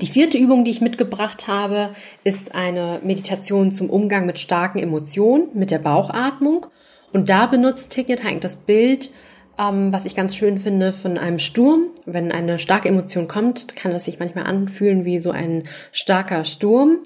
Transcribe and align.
Die 0.00 0.06
vierte 0.06 0.38
Übung, 0.38 0.64
die 0.64 0.70
ich 0.70 0.80
mitgebracht 0.80 1.48
habe, 1.48 1.90
ist 2.24 2.54
eine 2.54 3.00
Meditation 3.04 3.72
zum 3.72 3.90
Umgang 3.90 4.24
mit 4.24 4.38
starken 4.38 4.78
Emotionen, 4.78 5.48
mit 5.52 5.70
der 5.70 5.78
Bauchatmung. 5.78 6.66
Und 7.12 7.28
da 7.28 7.46
benutzt 7.46 7.92
Thich 7.92 8.08
Nhat 8.08 8.42
das 8.42 8.56
Bild, 8.56 9.10
ähm, 9.58 9.92
was 9.92 10.06
ich 10.06 10.16
ganz 10.16 10.34
schön 10.34 10.58
finde, 10.58 10.92
von 10.92 11.18
einem 11.18 11.38
Sturm. 11.38 11.88
Wenn 12.06 12.32
eine 12.32 12.58
starke 12.58 12.88
Emotion 12.88 13.28
kommt, 13.28 13.76
kann 13.76 13.92
es 13.92 14.06
sich 14.06 14.18
manchmal 14.18 14.46
anfühlen 14.46 15.04
wie 15.04 15.18
so 15.18 15.30
ein 15.30 15.64
starker 15.92 16.46
Sturm. 16.46 17.00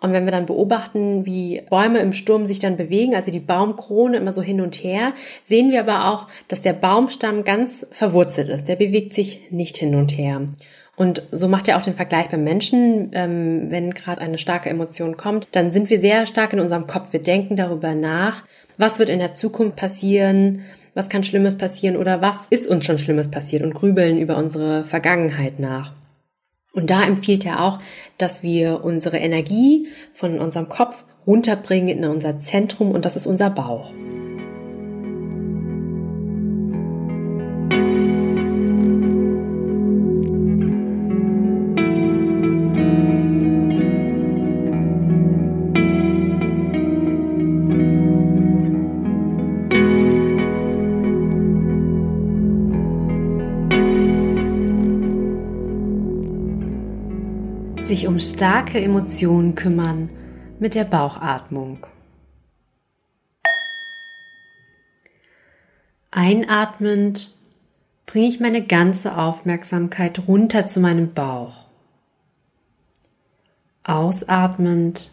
Und 0.00 0.12
wenn 0.12 0.24
wir 0.24 0.32
dann 0.32 0.46
beobachten, 0.46 1.26
wie 1.26 1.62
Bäume 1.68 1.98
im 1.98 2.12
Sturm 2.12 2.46
sich 2.46 2.60
dann 2.60 2.76
bewegen, 2.76 3.16
also 3.16 3.32
die 3.32 3.40
Baumkrone 3.40 4.16
immer 4.16 4.32
so 4.32 4.42
hin 4.42 4.60
und 4.60 4.76
her, 4.76 5.12
sehen 5.42 5.72
wir 5.72 5.80
aber 5.80 6.12
auch, 6.12 6.28
dass 6.46 6.62
der 6.62 6.72
Baumstamm 6.72 7.42
ganz 7.42 7.84
verwurzelt 7.90 8.48
ist. 8.48 8.68
Der 8.68 8.76
bewegt 8.76 9.12
sich 9.12 9.50
nicht 9.50 9.76
hin 9.76 9.96
und 9.96 10.16
her. 10.16 10.42
Und 10.98 11.22
so 11.30 11.46
macht 11.46 11.68
er 11.68 11.78
auch 11.78 11.82
den 11.82 11.94
Vergleich 11.94 12.28
beim 12.28 12.42
Menschen. 12.42 13.10
Ähm, 13.12 13.70
wenn 13.70 13.94
gerade 13.94 14.20
eine 14.20 14.36
starke 14.36 14.68
Emotion 14.68 15.16
kommt, 15.16 15.46
dann 15.52 15.72
sind 15.72 15.90
wir 15.90 16.00
sehr 16.00 16.26
stark 16.26 16.52
in 16.52 16.58
unserem 16.58 16.88
Kopf. 16.88 17.12
Wir 17.12 17.22
denken 17.22 17.54
darüber 17.54 17.94
nach, 17.94 18.42
was 18.78 18.98
wird 18.98 19.08
in 19.08 19.20
der 19.20 19.32
Zukunft 19.32 19.76
passieren, 19.76 20.64
was 20.94 21.08
kann 21.08 21.22
Schlimmes 21.22 21.56
passieren 21.56 21.96
oder 21.96 22.20
was 22.20 22.48
ist 22.50 22.66
uns 22.66 22.84
schon 22.84 22.98
Schlimmes 22.98 23.30
passiert 23.30 23.62
und 23.62 23.74
grübeln 23.74 24.18
über 24.18 24.36
unsere 24.36 24.84
Vergangenheit 24.84 25.60
nach. 25.60 25.92
Und 26.72 26.90
da 26.90 27.04
empfiehlt 27.04 27.46
er 27.46 27.62
auch, 27.62 27.78
dass 28.18 28.42
wir 28.42 28.84
unsere 28.84 29.18
Energie 29.18 29.86
von 30.12 30.40
unserem 30.40 30.68
Kopf 30.68 31.04
runterbringen 31.28 31.98
in 31.98 32.04
unser 32.06 32.40
Zentrum 32.40 32.90
und 32.90 33.04
das 33.04 33.14
ist 33.14 33.26
unser 33.28 33.50
Bauch. 33.50 33.92
Sich 57.98 58.06
um 58.06 58.20
starke 58.20 58.80
Emotionen 58.80 59.56
kümmern 59.56 60.08
mit 60.60 60.76
der 60.76 60.84
Bauchatmung. 60.84 61.84
Einatmend 66.12 67.34
bringe 68.06 68.28
ich 68.28 68.38
meine 68.38 68.64
ganze 68.64 69.16
Aufmerksamkeit 69.16 70.28
runter 70.28 70.68
zu 70.68 70.78
meinem 70.78 71.12
Bauch. 71.12 71.64
Ausatmend 73.82 75.10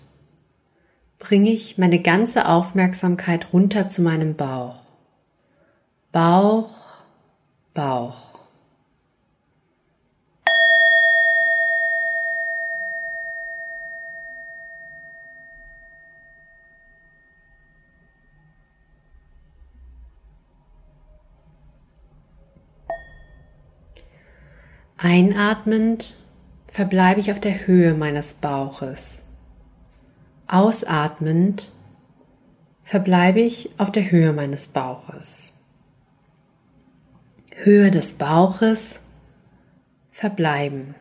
bringe 1.18 1.50
ich 1.50 1.80
meine 1.80 2.04
ganze 2.04 2.48
Aufmerksamkeit 2.48 3.52
runter 3.52 3.90
zu 3.90 4.04
meinem 4.04 4.36
Bauch. 4.36 4.78
Bauch, 6.12 6.70
Bauch. 7.74 8.35
Einatmend 25.08 26.18
verbleibe 26.66 27.20
ich 27.20 27.32
auf 27.32 27.40
der 27.40 27.68
Höhe 27.68 27.94
meines 27.94 28.34
Bauches. 28.34 29.24
Ausatmend 30.48 31.70
verbleibe 32.82 33.40
ich 33.40 33.70
auf 33.78 33.92
der 33.92 34.10
Höhe 34.10 34.34
meines 34.34 34.66
Bauches. 34.66 35.54
Höhe 37.54 37.92
des 37.92 38.14
Bauches 38.14 39.00
verbleiben. 40.10 40.96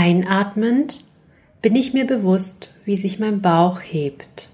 Einatmend 0.00 1.02
bin 1.60 1.74
ich 1.74 1.92
mir 1.92 2.06
bewusst, 2.06 2.72
wie 2.84 2.94
sich 2.94 3.18
mein 3.18 3.42
Bauch 3.42 3.80
hebt. 3.80 4.48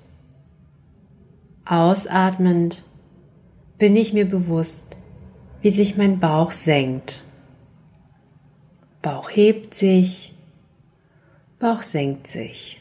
Ausatmend 1.66 2.82
bin 3.76 3.94
ich 3.94 4.14
mir 4.14 4.26
bewusst, 4.26 4.86
wie 5.60 5.68
sich 5.68 5.98
mein 5.98 6.18
Bauch 6.18 6.50
senkt. 6.50 7.24
Bauch 9.02 9.28
hebt 9.28 9.74
sich, 9.74 10.34
Bauch 11.58 11.82
senkt 11.82 12.26
sich. 12.26 12.80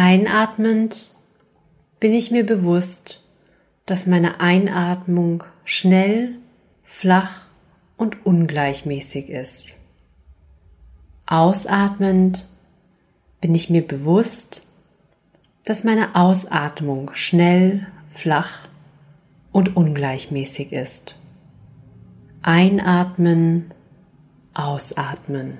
Einatmend 0.00 1.08
bin 1.98 2.12
ich 2.12 2.30
mir 2.30 2.46
bewusst, 2.46 3.20
dass 3.84 4.06
meine 4.06 4.38
Einatmung 4.38 5.42
schnell, 5.64 6.36
flach 6.84 7.48
und 7.96 8.24
ungleichmäßig 8.24 9.28
ist. 9.28 9.64
Ausatmend 11.26 12.46
bin 13.40 13.56
ich 13.56 13.70
mir 13.70 13.84
bewusst, 13.84 14.64
dass 15.64 15.82
meine 15.82 16.14
Ausatmung 16.14 17.10
schnell, 17.14 17.88
flach 18.12 18.68
und 19.50 19.74
ungleichmäßig 19.74 20.70
ist. 20.70 21.16
Einatmen, 22.40 23.74
ausatmen. 24.54 25.58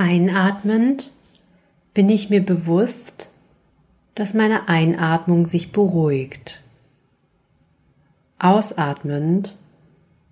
Einatmend 0.00 1.10
bin 1.92 2.08
ich 2.08 2.30
mir 2.30 2.40
bewusst, 2.46 3.30
dass 4.14 4.32
meine 4.32 4.68
Einatmung 4.68 5.44
sich 5.44 5.72
beruhigt. 5.72 6.62
Ausatmend 8.38 9.58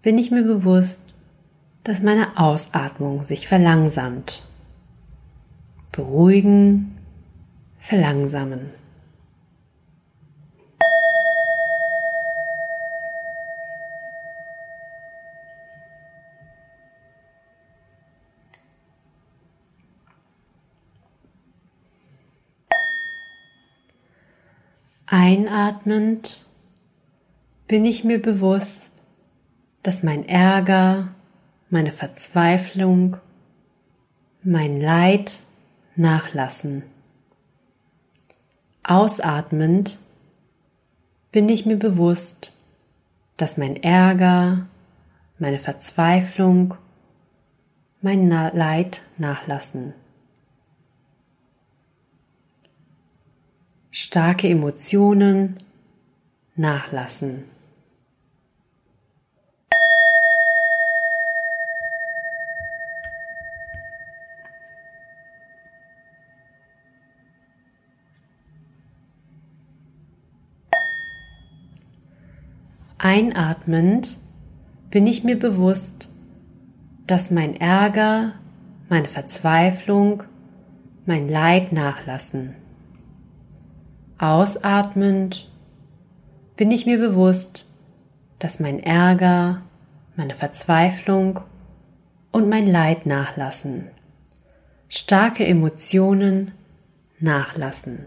bin 0.03 0.19
ich 0.19 0.31
mir 0.31 0.44
bewusst, 0.44 1.00
dass 1.82 2.00
meine 2.00 2.38
Ausatmung 2.38 3.25
sich 3.25 3.49
verlangsamt. 3.49 4.44
Beruhigen, 5.91 6.97
verlangsamen. 7.76 8.71
Einatmend 25.08 26.44
bin 27.69 27.85
ich 27.85 28.03
mir 28.03 28.20
bewusst, 28.20 28.93
dass 29.85 30.03
mein 30.03 30.29
Ärger, 30.29 31.14
meine 31.70 31.93
Verzweiflung, 31.93 33.17
mein 34.43 34.81
Leid 34.81 35.43
nachlassen. 35.94 36.82
Ausatmend 38.82 40.00
bin 41.31 41.49
ich 41.49 41.67
mir 41.67 41.76
bewusst, 41.76 42.50
dass 43.37 43.56
mein 43.56 43.76
Ärger, 43.76 44.67
meine 45.38 45.61
Verzweiflung, 45.61 46.75
mein 48.02 48.29
Leid 48.29 49.02
nachlassen. 49.19 49.94
Starke 53.98 54.46
Emotionen 54.46 55.56
nachlassen. 56.54 57.44
Einatmend 72.99 74.19
bin 74.90 75.06
ich 75.06 75.25
mir 75.25 75.38
bewusst, 75.38 76.10
dass 77.06 77.31
mein 77.31 77.56
Ärger, 77.56 78.34
meine 78.90 79.08
Verzweiflung, 79.08 80.25
mein 81.06 81.31
Leid 81.31 81.72
nachlassen. 81.72 82.65
Ausatmend 84.18 85.50
bin 86.56 86.70
ich 86.70 86.86
mir 86.86 86.98
bewusst, 86.98 87.66
dass 88.38 88.60
mein 88.60 88.80
Ärger, 88.80 89.62
meine 90.16 90.34
Verzweiflung 90.34 91.40
und 92.32 92.48
mein 92.48 92.66
Leid 92.66 93.04
nachlassen. 93.04 93.88
Starke 94.88 95.46
Emotionen 95.46 96.52
nachlassen. 97.18 98.06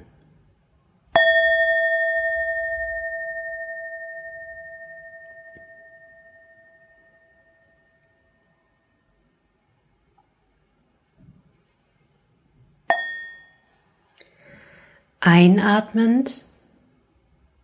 Einatmend 15.31 16.43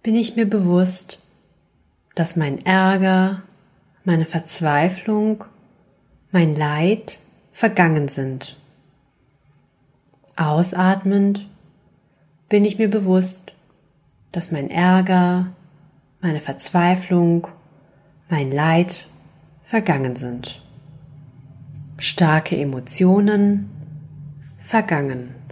bin 0.03 0.13
ich 0.13 0.35
mir 0.35 0.47
bewusst, 0.47 1.17
dass 2.13 2.35
mein 2.35 2.63
Ärger, 2.63 3.41
meine 4.03 4.27
Verzweiflung, 4.27 5.45
mein 6.31 6.53
Leid 6.53 7.17
vergangen 7.51 8.07
sind. 8.07 8.61
Ausatmend 10.35 11.49
bin 12.49 12.65
ich 12.65 12.77
mir 12.77 12.87
bewusst, 12.87 13.53
dass 14.31 14.51
mein 14.51 14.69
Ärger, 14.69 15.47
meine 16.21 16.41
Verzweiflung, 16.41 17.47
mein 18.29 18.51
Leid 18.51 19.07
vergangen 19.63 20.17
sind. 20.17 20.61
Starke 21.97 22.55
Emotionen 22.55 23.71
vergangen. 24.59 25.44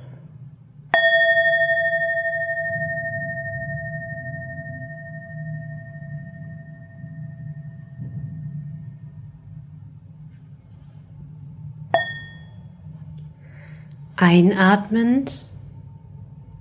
Einatmend 14.15 15.45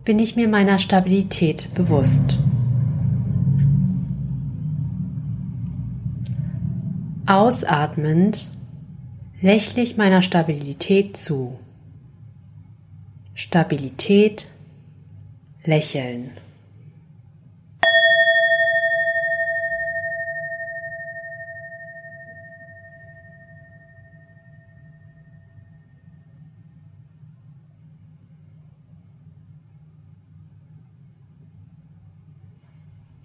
bin 0.05 0.19
ich 0.19 0.37
mir 0.37 0.49
meiner 0.49 0.79
Stabilität 0.79 1.69
bewusst. 1.75 2.39
Ausatmend 7.27 8.49
lächle 9.43 9.83
ich 9.83 9.99
meiner 9.99 10.23
Stabilität 10.23 11.17
zu. 11.17 11.59
Stabilität, 13.35 14.49
lächeln. 15.65 16.31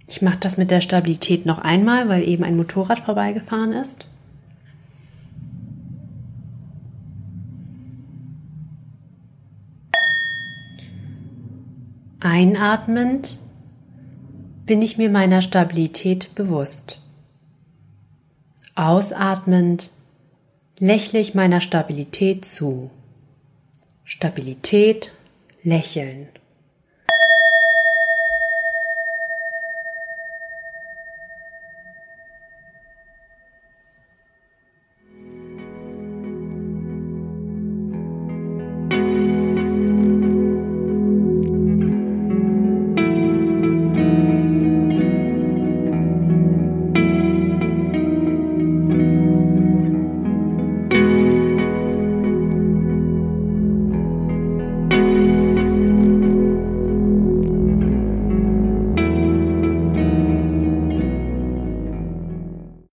Ich 0.08 0.22
mache 0.22 0.38
das 0.38 0.56
mit 0.56 0.70
der 0.70 0.80
Stabilität 0.80 1.44
noch 1.44 1.58
einmal, 1.58 2.08
weil 2.08 2.26
eben 2.26 2.42
ein 2.42 2.56
Motorrad 2.56 2.98
vorbeigefahren 2.98 3.74
ist. 3.74 4.06
Einatmend 12.20 13.38
bin 14.64 14.80
ich 14.80 14.96
mir 14.96 15.10
meiner 15.10 15.42
Stabilität 15.42 16.34
bewusst. 16.34 17.02
Ausatmend 18.74 19.90
lächle 20.78 21.20
ich 21.20 21.34
meiner 21.34 21.60
Stabilität 21.60 22.46
zu. 22.46 22.90
Stabilität, 24.04 25.12
lächeln. 25.62 26.28